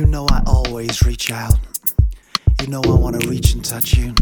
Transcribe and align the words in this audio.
You 0.00 0.06
know 0.06 0.26
I 0.30 0.42
always 0.46 1.02
reach 1.02 1.30
out. 1.30 1.58
You 2.62 2.68
know 2.68 2.80
I 2.82 2.94
wanna 2.94 3.18
reach 3.28 3.52
and 3.52 3.62
touch 3.62 3.98
you. 3.98 4.14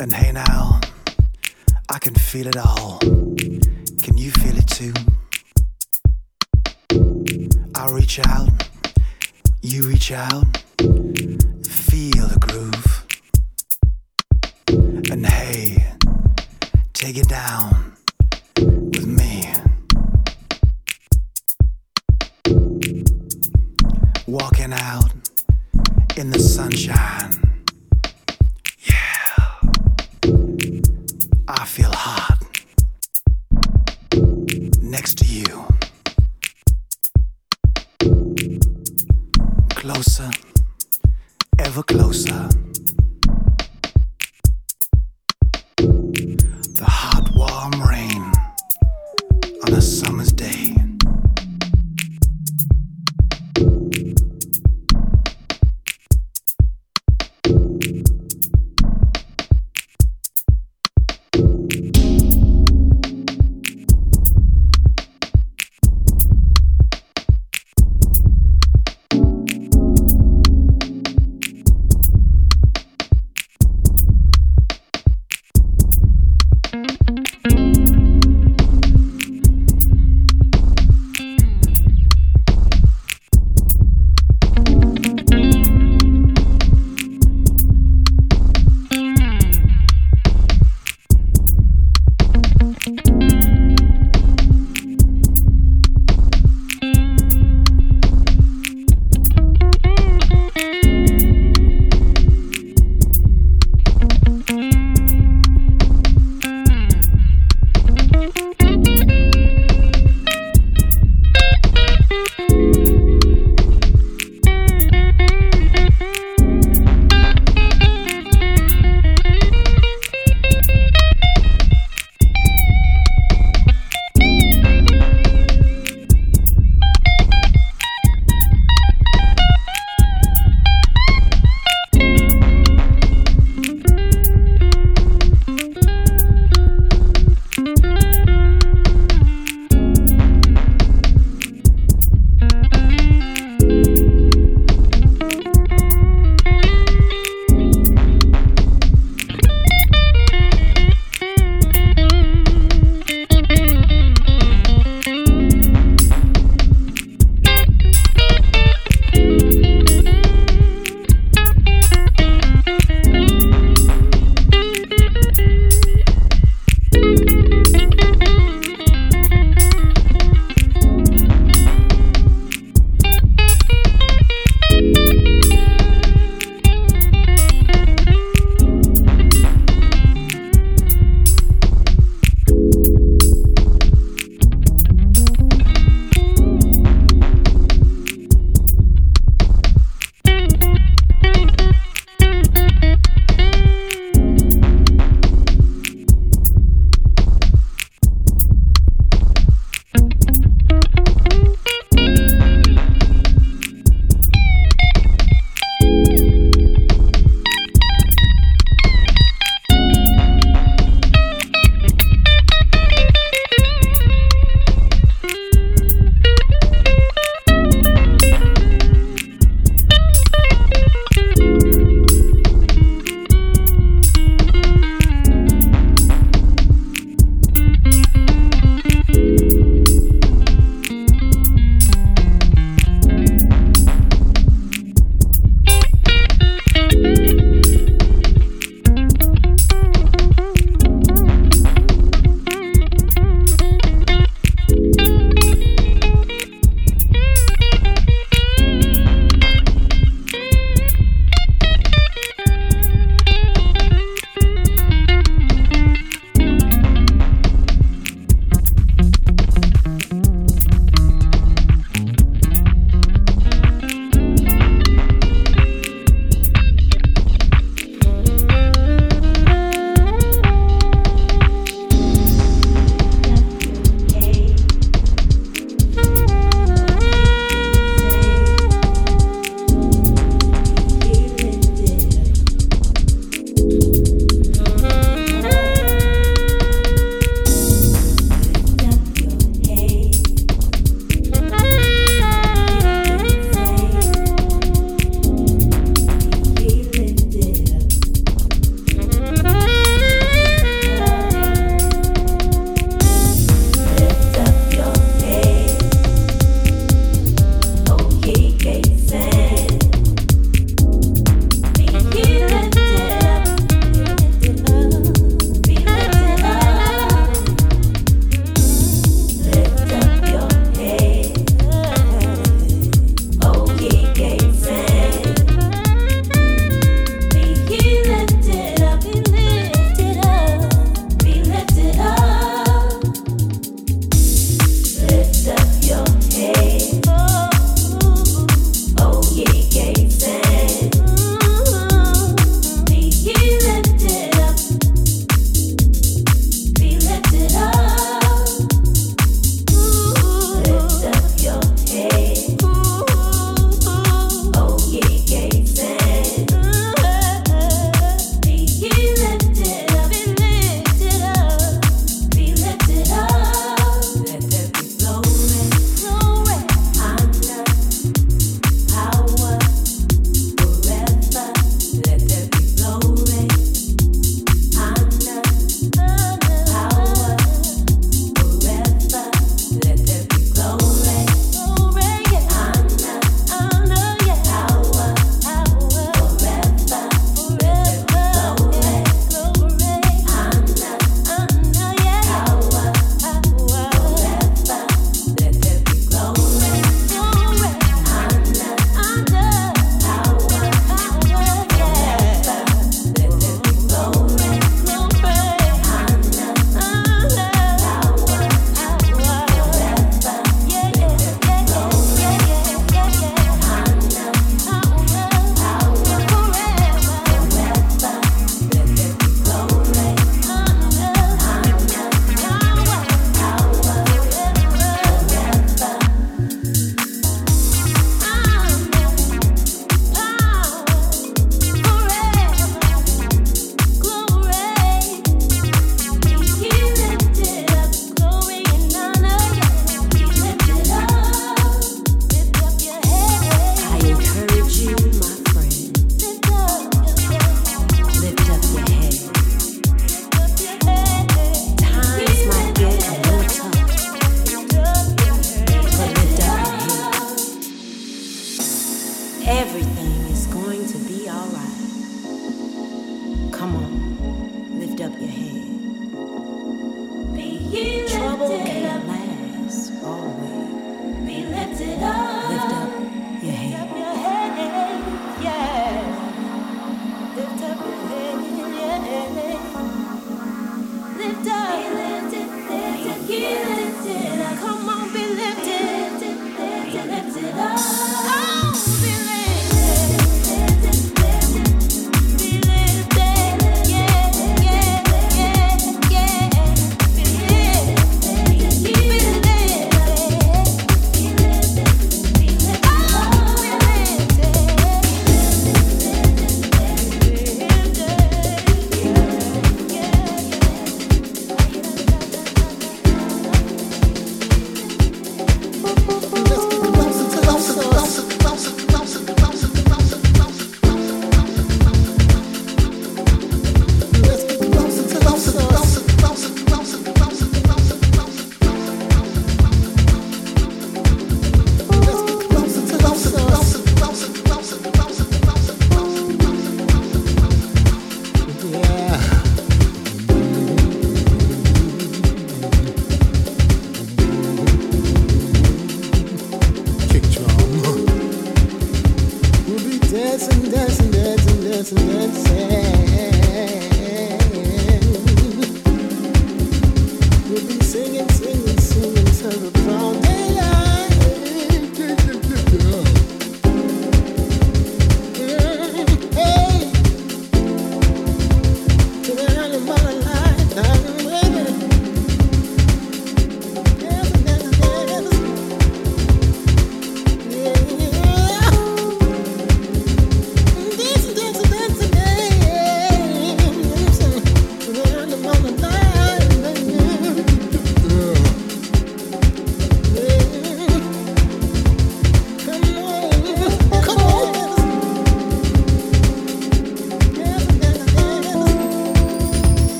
And 0.00 0.10
hey 0.10 0.32
now, 0.32 0.80
I 1.90 1.98
can 1.98 2.14
feel 2.14 2.46
it 2.46 2.56
all. 2.56 2.98
Can 2.98 4.16
you 4.16 4.30
feel 4.30 4.56
it 4.56 4.66
too? 4.68 4.94
I 7.74 7.92
reach 7.92 8.18
out, 8.26 8.48
you 9.60 9.86
reach 9.86 10.10
out, 10.10 10.46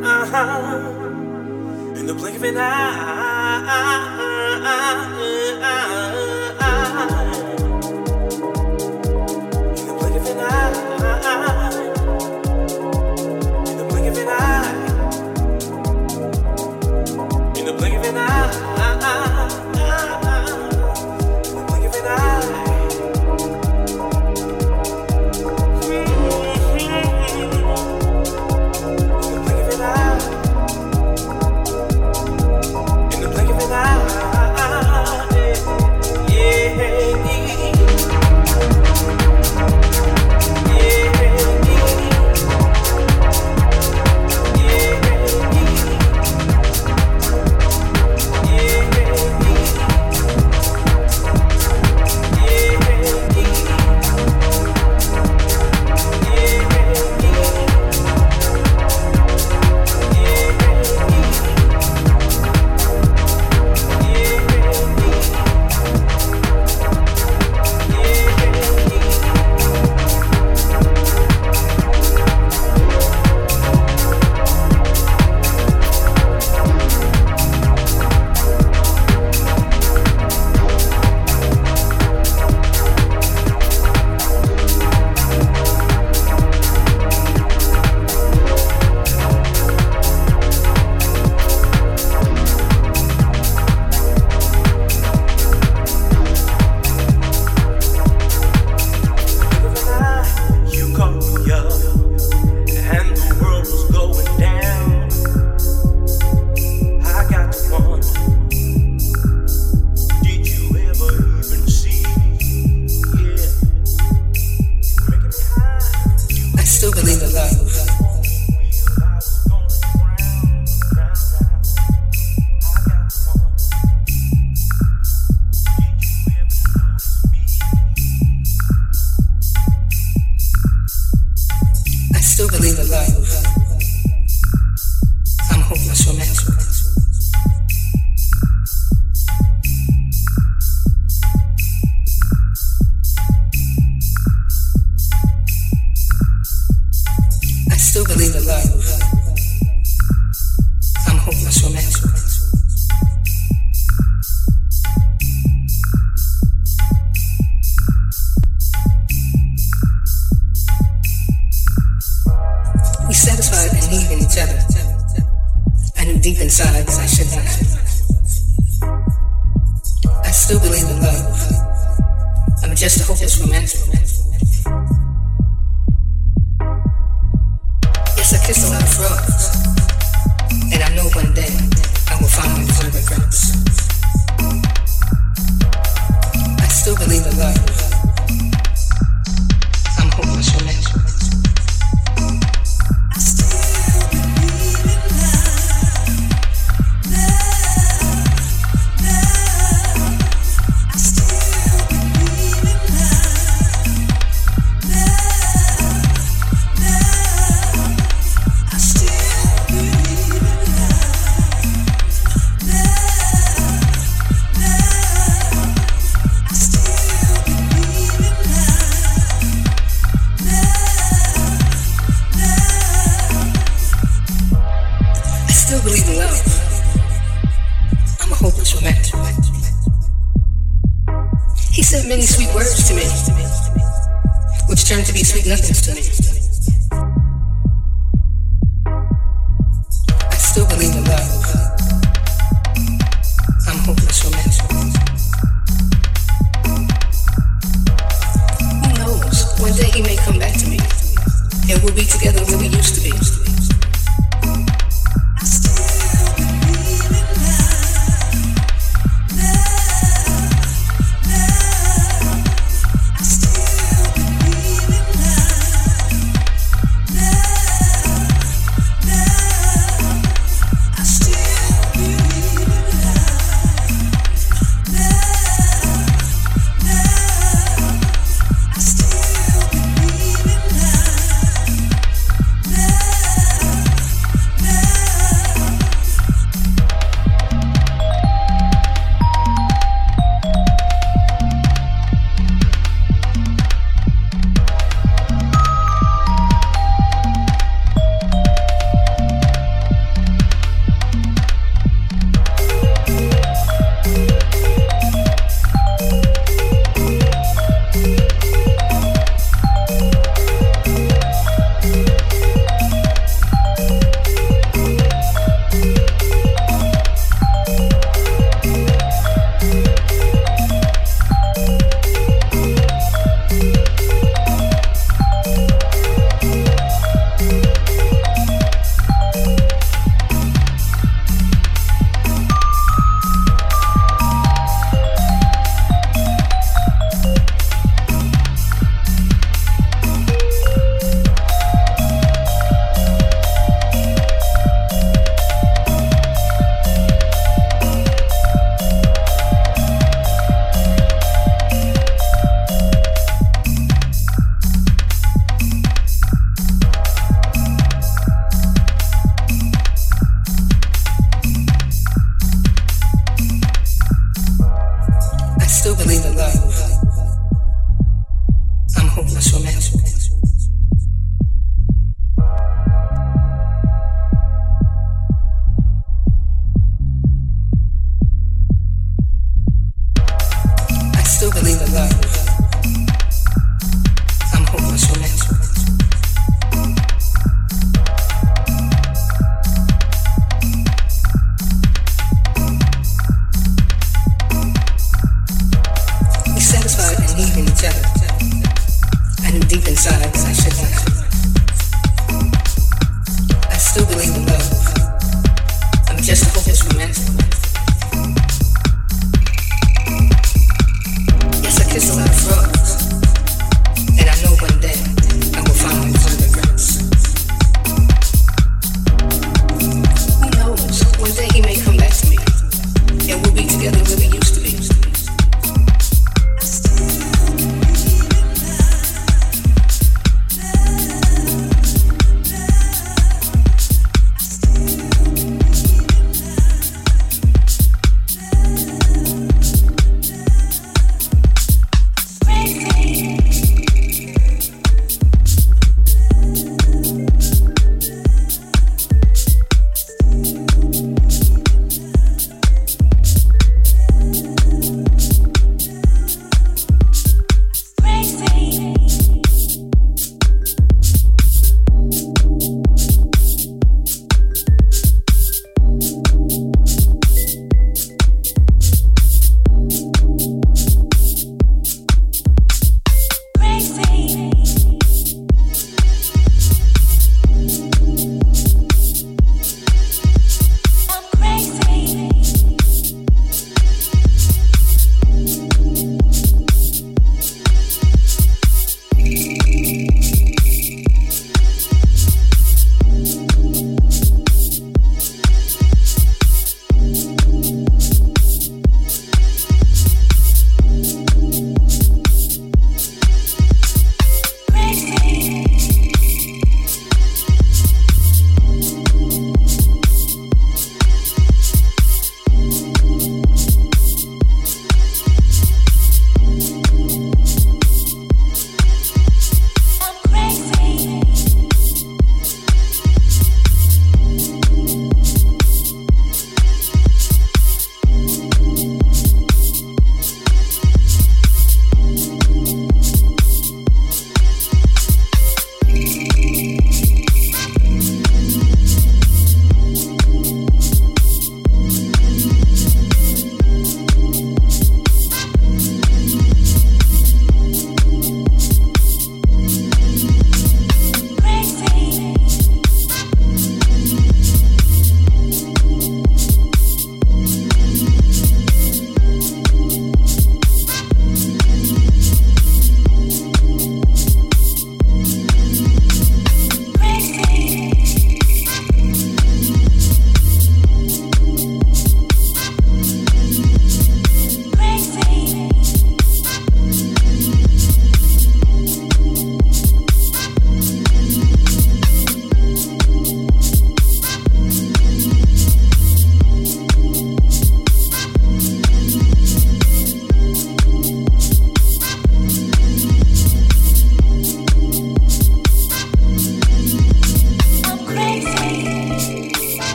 Uh-huh. 0.00 1.96
In 1.98 2.06
the 2.06 2.14
blink 2.14 2.36
of 2.36 2.44
an 2.44 2.56
eye 2.56 3.18